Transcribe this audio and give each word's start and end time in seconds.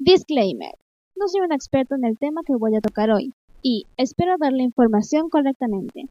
Disclaimer. 0.00 0.70
No 1.16 1.26
soy 1.26 1.40
un 1.40 1.52
experto 1.52 1.96
en 1.96 2.04
el 2.04 2.16
tema 2.18 2.42
que 2.46 2.54
voy 2.54 2.76
a 2.76 2.80
tocar 2.80 3.10
hoy 3.10 3.34
y 3.62 3.84
espero 3.96 4.36
dar 4.38 4.52
la 4.52 4.62
información 4.62 5.28
correctamente. 5.28 6.04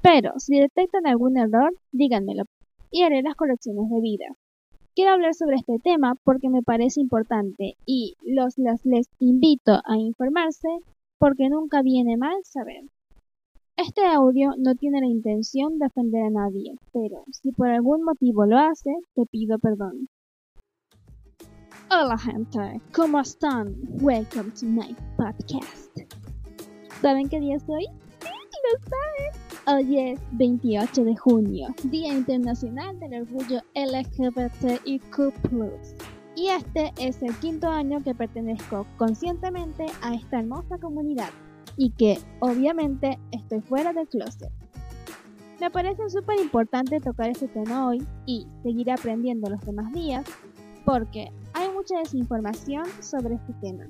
Pero 0.00 0.38
si 0.38 0.60
detectan 0.60 1.08
algún 1.08 1.36
error, 1.36 1.74
díganmelo 1.90 2.44
y 2.92 3.02
haré 3.02 3.20
las 3.20 3.34
correcciones 3.34 3.90
debidas. 3.90 4.36
Quiero 4.94 5.10
hablar 5.10 5.34
sobre 5.34 5.56
este 5.56 5.80
tema 5.80 6.14
porque 6.22 6.48
me 6.50 6.62
parece 6.62 7.00
importante 7.00 7.74
y 7.84 8.14
los 8.22 8.56
les 8.58 9.08
invito 9.18 9.80
a 9.84 9.96
informarse 9.96 10.68
porque 11.18 11.48
nunca 11.48 11.82
viene 11.82 12.16
mal 12.16 12.36
saber. 12.44 12.84
Este 13.76 14.06
audio 14.06 14.52
no 14.56 14.76
tiene 14.76 15.00
la 15.00 15.08
intención 15.08 15.80
de 15.80 15.86
ofender 15.86 16.22
a 16.26 16.30
nadie, 16.30 16.76
pero 16.92 17.24
si 17.32 17.50
por 17.50 17.66
algún 17.70 18.04
motivo 18.04 18.46
lo 18.46 18.58
hace, 18.58 18.94
te 19.16 19.26
pido 19.26 19.58
perdón. 19.58 20.08
Hola 21.94 22.16
gente, 22.16 22.80
¿cómo 22.94 23.20
están? 23.20 23.76
Welcome 24.00 24.50
to 24.52 24.64
my 24.64 24.96
podcast. 25.18 25.90
¿Saben 27.02 27.28
qué 27.28 27.38
día 27.38 27.56
es 27.56 27.68
hoy? 27.68 27.84
Sí, 28.20 28.28
lo 28.72 28.78
saben. 28.88 29.88
Hoy 29.88 29.98
es 29.98 30.20
28 30.32 31.04
de 31.04 31.14
junio, 31.16 31.68
Día 31.84 32.14
Internacional 32.14 32.98
del 32.98 33.20
Orgullo 33.20 33.60
LGBTIQ+. 33.74 35.34
Y 36.34 36.48
este 36.48 36.94
es 36.98 37.22
el 37.22 37.34
quinto 37.40 37.68
año 37.68 38.02
que 38.02 38.14
pertenezco 38.14 38.86
conscientemente 38.96 39.84
a 40.00 40.14
esta 40.14 40.38
hermosa 40.38 40.78
comunidad 40.78 41.28
y 41.76 41.90
que, 41.90 42.18
obviamente, 42.40 43.18
estoy 43.32 43.60
fuera 43.60 43.92
del 43.92 44.08
closet. 44.08 44.50
Me 45.60 45.70
parece 45.70 46.08
súper 46.08 46.40
importante 46.40 47.00
tocar 47.00 47.28
este 47.28 47.48
tema 47.48 47.86
hoy 47.86 48.02
y 48.24 48.46
seguir 48.62 48.90
aprendiendo 48.90 49.50
los 49.50 49.60
demás 49.66 49.92
días 49.92 50.24
porque 50.86 51.30
mucha 51.82 51.98
desinformación 51.98 52.84
sobre 53.00 53.34
este 53.34 53.52
tema. 53.54 53.84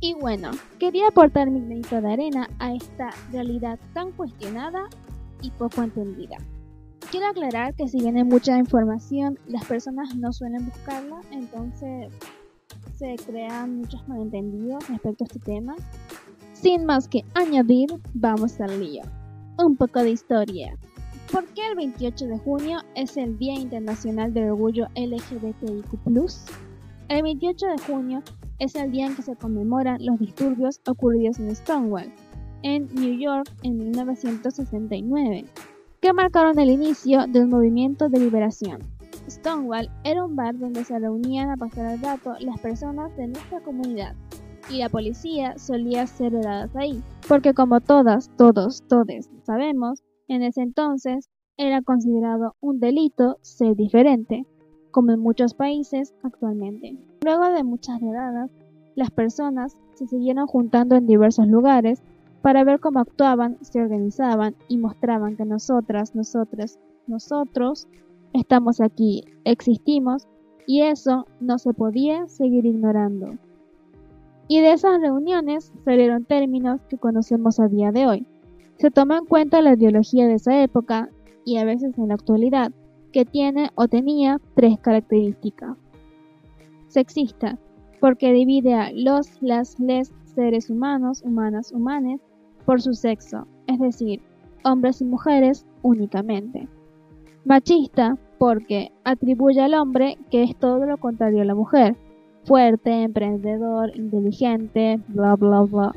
Y 0.00 0.14
bueno, 0.14 0.50
quería 0.80 1.08
aportar 1.08 1.48
mi 1.48 1.60
granito 1.60 2.00
de 2.00 2.12
arena 2.12 2.50
a 2.58 2.74
esta 2.74 3.10
realidad 3.30 3.78
tan 3.94 4.10
cuestionada 4.10 4.88
y 5.40 5.52
poco 5.52 5.82
entendida. 5.82 6.38
Quiero 7.12 7.28
aclarar 7.28 7.74
que 7.74 7.86
si 7.86 8.00
viene 8.00 8.24
mucha 8.24 8.58
información, 8.58 9.38
las 9.46 9.64
personas 9.66 10.16
no 10.16 10.32
suelen 10.32 10.66
buscarla, 10.66 11.20
entonces 11.30 12.12
se 12.96 13.14
crean 13.24 13.78
muchos 13.78 14.06
malentendidos 14.08 14.88
respecto 14.88 15.22
a 15.22 15.26
este 15.26 15.38
tema. 15.38 15.76
Sin 16.54 16.86
más 16.86 17.06
que 17.06 17.24
añadir, 17.34 17.88
vamos 18.14 18.60
al 18.60 18.80
lío. 18.80 19.02
Un 19.58 19.76
poco 19.76 20.00
de 20.00 20.10
historia. 20.10 20.76
¿Por 21.30 21.44
qué 21.54 21.68
el 21.68 21.76
28 21.76 22.26
de 22.26 22.38
junio 22.38 22.80
es 22.96 23.16
el 23.16 23.38
Día 23.38 23.54
Internacional 23.54 24.34
del 24.34 24.50
Orgullo 24.50 24.88
LGBTIQ? 24.96 26.00
El 27.10 27.24
28 27.24 27.66
de 27.66 27.92
junio 27.92 28.22
es 28.60 28.76
el 28.76 28.92
día 28.92 29.06
en 29.06 29.16
que 29.16 29.22
se 29.22 29.34
conmemoran 29.34 29.98
los 29.98 30.20
disturbios 30.20 30.80
ocurridos 30.86 31.40
en 31.40 31.52
Stonewall, 31.56 32.12
en 32.62 32.86
New 32.94 33.18
York 33.18 33.50
en 33.64 33.78
1969, 33.78 35.44
que 36.00 36.12
marcaron 36.12 36.56
el 36.60 36.70
inicio 36.70 37.26
del 37.26 37.48
movimiento 37.48 38.08
de 38.08 38.20
liberación. 38.20 38.78
Stonewall 39.28 39.90
era 40.04 40.24
un 40.24 40.36
bar 40.36 40.56
donde 40.56 40.84
se 40.84 41.00
reunían 41.00 41.50
a 41.50 41.56
pasar 41.56 41.94
el 41.94 42.00
rato 42.00 42.34
las 42.38 42.60
personas 42.60 43.16
de 43.16 43.26
nuestra 43.26 43.58
comunidad, 43.58 44.14
y 44.70 44.78
la 44.78 44.88
policía 44.88 45.58
solía 45.58 46.06
ser 46.06 46.30
vedadas 46.30 46.76
ahí, 46.76 47.02
porque 47.26 47.54
como 47.54 47.80
todas, 47.80 48.30
todos, 48.36 48.84
todes 48.86 49.28
sabemos, 49.42 50.04
en 50.28 50.44
ese 50.44 50.62
entonces 50.62 51.28
era 51.56 51.82
considerado 51.82 52.54
un 52.60 52.78
delito 52.78 53.38
ser 53.42 53.74
diferente, 53.74 54.46
como 54.90 55.12
en 55.12 55.20
muchos 55.20 55.54
países 55.54 56.14
actualmente. 56.22 56.96
Luego 57.24 57.50
de 57.50 57.64
muchas 57.64 58.00
redadas, 58.00 58.50
las 58.94 59.10
personas 59.10 59.76
se 59.94 60.06
siguieron 60.06 60.46
juntando 60.46 60.96
en 60.96 61.06
diversos 61.06 61.46
lugares 61.46 62.02
para 62.42 62.64
ver 62.64 62.80
cómo 62.80 63.00
actuaban, 63.00 63.58
se 63.60 63.80
organizaban 63.80 64.54
y 64.68 64.78
mostraban 64.78 65.36
que 65.36 65.44
nosotras, 65.44 66.14
nosotras, 66.14 66.78
nosotros 67.06 67.86
estamos 68.32 68.80
aquí, 68.80 69.24
existimos 69.44 70.26
y 70.66 70.82
eso 70.82 71.26
no 71.40 71.58
se 71.58 71.72
podía 71.74 72.28
seguir 72.28 72.64
ignorando. 72.64 73.34
Y 74.48 74.60
de 74.60 74.72
esas 74.72 75.00
reuniones 75.00 75.72
salieron 75.84 76.24
términos 76.24 76.80
que 76.88 76.98
conocemos 76.98 77.60
a 77.60 77.68
día 77.68 77.92
de 77.92 78.06
hoy. 78.06 78.26
Se 78.78 78.90
toma 78.90 79.18
en 79.18 79.26
cuenta 79.26 79.62
la 79.62 79.74
ideología 79.74 80.26
de 80.26 80.34
esa 80.34 80.62
época 80.62 81.10
y 81.44 81.58
a 81.58 81.64
veces 81.64 81.96
en 81.98 82.08
la 82.08 82.14
actualidad, 82.14 82.72
que 83.10 83.24
tiene 83.24 83.70
o 83.74 83.88
tenía 83.88 84.40
tres 84.54 84.78
características. 84.80 85.76
Sexista, 86.88 87.58
porque 88.00 88.32
divide 88.32 88.74
a 88.74 88.90
los, 88.92 89.40
las, 89.42 89.78
les 89.78 90.12
seres 90.34 90.70
humanos, 90.70 91.22
humanas, 91.24 91.72
humanes, 91.72 92.20
por 92.64 92.80
su 92.80 92.94
sexo, 92.94 93.46
es 93.66 93.78
decir, 93.78 94.20
hombres 94.64 95.00
y 95.00 95.04
mujeres 95.04 95.66
únicamente. 95.82 96.68
Machista, 97.44 98.16
porque 98.38 98.92
atribuye 99.04 99.60
al 99.60 99.74
hombre 99.74 100.18
que 100.30 100.42
es 100.42 100.56
todo 100.56 100.86
lo 100.86 100.96
contrario 100.98 101.42
a 101.42 101.44
la 101.44 101.54
mujer, 101.54 101.96
fuerte, 102.44 103.02
emprendedor, 103.02 103.96
inteligente, 103.96 105.00
bla 105.08 105.36
bla 105.36 105.62
bla. 105.62 105.94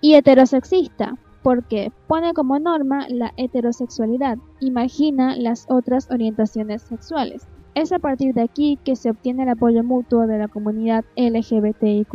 Y 0.00 0.14
heterosexista, 0.14 1.16
porque 1.42 1.92
pone 2.06 2.34
como 2.34 2.58
norma 2.58 3.06
la 3.08 3.32
heterosexualidad 3.36 4.38
y 4.60 4.70
margina 4.70 5.36
las 5.36 5.66
otras 5.68 6.10
orientaciones 6.10 6.82
sexuales. 6.82 7.46
Es 7.74 7.92
a 7.92 7.98
partir 7.98 8.34
de 8.34 8.42
aquí 8.42 8.78
que 8.84 8.96
se 8.96 9.10
obtiene 9.10 9.44
el 9.44 9.50
apoyo 9.50 9.84
mutuo 9.84 10.26
de 10.26 10.38
la 10.38 10.48
comunidad 10.48 11.04
LGBTIQ 11.16 12.12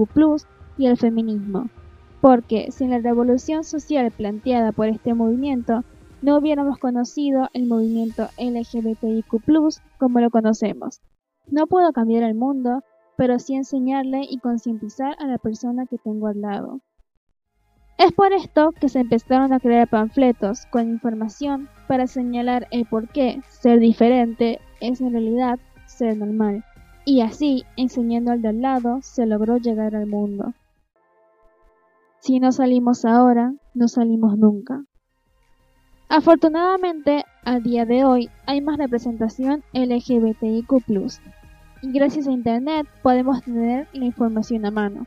y 0.78 0.88
el 0.88 0.98
feminismo, 0.98 1.70
porque 2.22 2.72
sin 2.72 2.90
la 2.90 3.00
revolución 3.00 3.64
social 3.64 4.12
planteada 4.12 4.72
por 4.72 4.88
este 4.88 5.14
movimiento, 5.14 5.84
no 6.22 6.38
hubiéramos 6.38 6.78
conocido 6.80 7.50
el 7.54 7.68
movimiento 7.68 8.28
LGBTIQ 8.38 9.28
como 9.98 10.20
lo 10.20 10.30
conocemos. 10.30 11.02
No 11.48 11.68
puedo 11.68 11.92
cambiar 11.92 12.24
el 12.24 12.36
mundo, 12.36 12.82
pero 13.18 13.40
sí 13.40 13.56
enseñarle 13.56 14.22
y 14.30 14.40
concientizar 14.40 15.16
a 15.20 15.28
la 15.28 15.38
persona 15.38 15.86
que 15.86 15.98
tengo 15.98 16.28
al 16.28 16.42
lado. 16.42 16.80
Es 17.98 18.12
por 18.12 18.34
esto 18.34 18.72
que 18.72 18.90
se 18.90 19.00
empezaron 19.00 19.54
a 19.54 19.60
crear 19.60 19.88
panfletos 19.88 20.66
con 20.68 20.90
información 20.90 21.70
para 21.88 22.08
señalar 22.08 22.68
el 22.72 22.86
por 22.86 23.08
qué 23.10 23.42
ser 23.50 23.80
diferente 23.80 24.60
es 24.82 25.00
en 25.00 25.12
realidad 25.12 25.60
ser 25.86 26.18
normal. 26.18 26.66
Y 27.06 27.22
así, 27.22 27.66
enseñando 27.78 28.32
al 28.32 28.42
del 28.42 28.62
lado, 28.62 29.00
se 29.02 29.26
logró 29.26 29.58
llegar 29.58 29.96
al 29.96 30.08
mundo. 30.08 30.54
Si 32.20 32.40
no 32.40 32.52
salimos 32.52 33.06
ahora, 33.06 33.54
no 33.74 33.88
salimos 33.88 34.38
nunca. 34.38 34.86
Afortunadamente, 36.10 37.26
a 37.44 37.60
día 37.60 37.86
de 37.86 38.06
hoy 38.06 38.30
hay 38.46 38.62
más 38.62 38.78
representación 38.78 39.64
LGBTIQ, 39.74 40.72
y 41.82 41.92
gracias 41.92 42.28
a 42.28 42.32
Internet 42.32 42.88
podemos 43.02 43.44
tener 43.44 43.90
la 43.92 44.06
información 44.06 44.66
a 44.66 44.72
mano. 44.72 45.06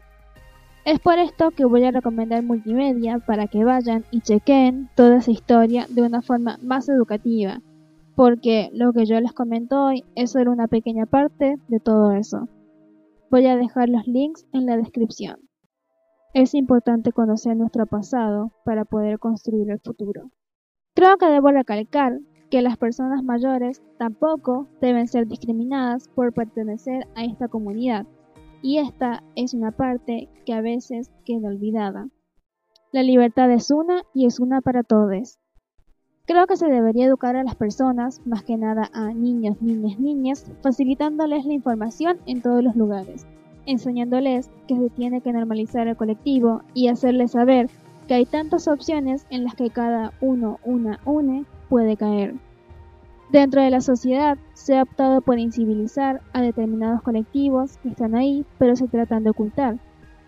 Es 0.86 1.00
por 1.00 1.19
esto 1.19 1.50
que 1.50 1.64
voy 1.64 1.82
a 1.82 1.91
recomendar 1.91 2.44
multimedia 2.44 3.19
para 3.19 3.48
que 3.48 3.64
vayan 3.64 4.04
y 4.12 4.20
chequen 4.20 4.88
toda 4.94 5.16
esa 5.16 5.32
historia 5.32 5.84
de 5.91 6.02
una 6.02 6.22
forma 6.22 6.58
más 6.62 6.88
educativa, 6.88 7.60
porque 8.14 8.70
lo 8.72 8.92
que 8.92 9.04
yo 9.04 9.20
les 9.20 9.32
comento 9.32 9.86
hoy 9.86 10.04
es 10.14 10.30
solo 10.30 10.52
una 10.52 10.69
pequeña 10.69 11.04
parte 11.04 11.56
de 11.66 11.80
todo 11.80 12.12
eso. 12.12 12.48
Voy 13.32 13.47
a 13.47 13.56
dejar 13.56 13.88
los 13.88 14.06
links 14.06 14.47
en 14.52 14.66
la 14.66 14.76
descripción. 14.76 15.41
Es 16.34 16.54
importante 16.54 17.10
conocer 17.10 17.56
nuestro 17.56 17.86
pasado 17.86 18.53
para 18.64 18.84
poder 18.84 19.18
construir 19.18 19.68
el 19.68 19.80
futuro. 19.80 20.30
Creo 20.94 21.16
que 21.16 21.26
debo 21.26 21.50
recalcar 21.50 22.20
que 22.48 22.62
las 22.62 22.76
personas 22.76 23.24
mayores 23.24 23.82
tampoco 23.98 24.68
deben 24.80 25.08
ser 25.08 25.26
discriminadas 25.26 26.06
por 26.14 26.32
pertenecer 26.32 27.09
a 27.16 27.24
esta 27.24 27.48
comunidad 27.48 28.06
y 28.66 28.78
esta 28.78 29.22
es 29.36 29.54
una 29.54 29.71
parte 29.71 30.28
que 30.45 30.53
a 30.53 30.60
veces 30.60 31.13
queda 31.24 31.51
olvidada. 31.51 32.09
La 32.91 33.04
libertad 33.04 33.48
es 33.53 33.71
una 33.71 34.03
y 34.13 34.27
es 34.27 34.41
una 34.41 34.60
para 34.60 34.83
todos. 34.83 35.39
Creo 36.27 36.48
que 36.48 36.57
se 36.57 36.66
debería 36.66 37.07
educar 37.07 37.36
a 37.36 37.45
las 37.45 37.54
personas, 37.54 38.21
más 38.27 38.42
que 38.42 38.57
nada 38.57 38.91
a 38.92 39.13
niños, 39.15 39.63
niñas, 39.63 40.01
niñas, 40.01 40.53
facilitándoles 40.65 41.47
la 41.47 41.53
información 41.53 42.18
en 42.27 42.42
todos 42.42 42.65
los 42.65 42.74
lugares, 42.74 43.24
enseñándoles 43.66 44.51
que 44.66 44.77
se 44.77 44.91
tiene 44.91 45.21
que 45.21 45.33
normalizar 45.33 45.86
el 45.86 45.97
colectivo 45.97 46.63
y 46.74 46.89
hacerles 46.89 47.30
saber 47.30 47.71
que 48.09 48.15
hay 48.15 48.27
tantas 48.27 48.66
opciones 48.66 49.28
en 49.30 49.45
las 49.45 49.54
que 49.54 49.71
cada 49.71 50.13
uno, 50.21 50.59
una, 50.65 50.98
une 51.04 51.45
puede 51.68 51.97
caer. 51.97 52.34
Dentro 53.31 53.61
de 53.61 53.71
la 53.71 53.81
sociedad 53.81 54.39
se 54.55 54.78
ha 54.78 54.84
optado 54.84 55.21
por 55.21 55.41
incivilizar 55.41 56.23
a 56.33 56.43
determinados 56.43 57.03
colectivos 57.03 57.77
que 57.78 57.89
están 57.89 58.15
ahí, 58.15 58.47
pero 58.57 58.77
se 58.77 58.87
tratan 58.87 59.25
de 59.25 59.31
ocultar. 59.31 59.78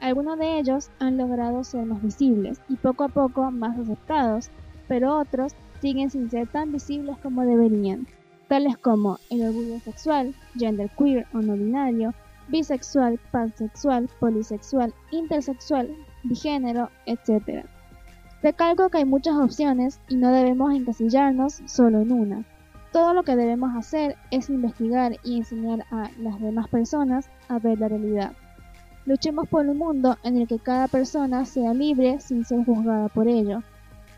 Algunos 0.00 0.36
de 0.36 0.58
ellos 0.58 0.90
han 0.98 1.16
logrado 1.16 1.62
ser 1.62 1.84
más 1.86 2.02
visibles 2.02 2.60
y 2.68 2.74
poco 2.74 3.04
a 3.04 3.08
poco 3.08 3.52
más 3.52 3.78
aceptados, 3.78 4.50
pero 4.88 5.16
otros 5.16 5.54
siguen 5.80 6.10
sin 6.10 6.28
ser 6.28 6.48
tan 6.48 6.72
visibles 6.72 7.16
como 7.18 7.44
deberían, 7.44 8.08
tales 8.48 8.76
como 8.76 9.18
el 9.30 9.42
orgullo 9.42 9.78
sexual, 9.78 10.34
gender 10.56 10.90
queer 10.98 11.24
o 11.32 11.38
no 11.38 11.54
binario, 11.54 12.14
bisexual, 12.48 13.20
pansexual, 13.30 14.08
polisexual, 14.18 14.92
intersexual, 15.12 15.88
bigénero, 16.24 16.90
etc. 17.06 17.64
Recalco 18.42 18.88
que 18.88 18.98
hay 18.98 19.04
muchas 19.04 19.36
opciones 19.36 20.00
y 20.08 20.16
no 20.16 20.32
debemos 20.32 20.74
encasillarnos 20.74 21.62
solo 21.66 22.00
en 22.00 22.12
una. 22.12 22.44
Todo 22.92 23.12
lo 23.12 23.22
que 23.22 23.36
debemos 23.36 23.76
hacer 23.76 24.16
es 24.30 24.48
investigar 24.48 25.16
y 25.22 25.36
enseñar 25.36 25.84
a 25.90 26.10
las 26.18 26.40
demás 26.40 26.68
personas 26.68 27.28
a 27.48 27.58
ver 27.58 27.78
la 27.78 27.88
realidad. 27.88 28.32
Luchemos 29.04 29.48
por 29.48 29.66
un 29.66 29.78
mundo 29.78 30.16
en 30.22 30.36
el 30.36 30.46
que 30.46 30.58
cada 30.58 30.88
persona 30.88 31.44
sea 31.44 31.74
libre 31.74 32.20
sin 32.20 32.44
ser 32.44 32.64
juzgada 32.64 33.08
por 33.08 33.28
ello. 33.28 33.62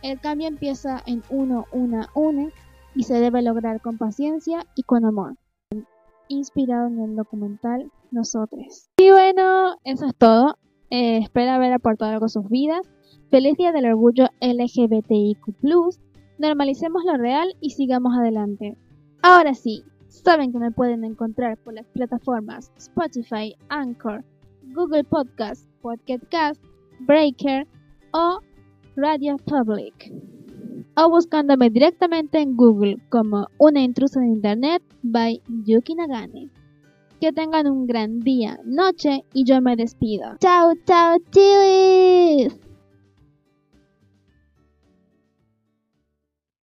El 0.02 0.18
cambio 0.20 0.48
empieza 0.48 1.02
en 1.06 1.22
uno, 1.30 1.66
una, 1.72 2.08
une 2.14 2.52
y 2.94 3.04
se 3.04 3.14
debe 3.14 3.42
lograr 3.42 3.80
con 3.80 3.98
paciencia 3.98 4.66
y 4.74 4.82
con 4.82 5.04
amor. 5.04 5.36
Inspirado 6.28 6.88
en 6.88 7.00
el 7.00 7.16
documental 7.16 7.90
Nosotros. 8.10 8.88
Y 8.98 9.10
bueno, 9.10 9.76
eso 9.84 10.06
es 10.06 10.16
todo. 10.16 10.56
Eh, 10.90 11.18
espero 11.18 11.52
haber 11.52 11.72
aportado 11.72 12.12
algo 12.12 12.26
a 12.26 12.28
sus 12.28 12.48
vidas. 12.48 12.80
Feliz 13.30 13.56
Día 13.56 13.70
del 13.70 13.86
Orgullo 13.86 14.26
LGBTIQ. 14.40 16.09
Normalicemos 16.40 17.04
lo 17.04 17.18
real 17.18 17.54
y 17.60 17.68
sigamos 17.68 18.16
adelante. 18.16 18.74
Ahora 19.20 19.52
sí, 19.52 19.84
saben 20.08 20.52
que 20.52 20.58
me 20.58 20.70
pueden 20.70 21.04
encontrar 21.04 21.58
por 21.58 21.74
las 21.74 21.84
plataformas 21.88 22.72
Spotify, 22.78 23.54
Anchor, 23.68 24.24
Google 24.74 25.04
Podcast, 25.04 25.68
Podcast 25.82 26.24
Cast, 26.30 26.64
Breaker 27.00 27.66
o 28.12 28.38
Radio 28.96 29.36
Public. 29.36 30.10
O 30.96 31.10
buscándome 31.10 31.68
directamente 31.68 32.40
en 32.40 32.56
Google 32.56 32.96
como 33.10 33.48
Una 33.58 33.82
intrusa 33.82 34.20
en 34.20 34.36
Internet 34.36 34.82
by 35.02 35.42
Yuki 35.66 35.94
Nagane. 35.94 36.48
Que 37.20 37.34
tengan 37.34 37.66
un 37.66 37.86
gran 37.86 38.20
día, 38.20 38.58
noche 38.64 39.26
y 39.34 39.44
yo 39.44 39.60
me 39.60 39.76
despido. 39.76 40.38
Chao, 40.40 40.72
chao, 40.86 41.18
chivis. 41.32 42.69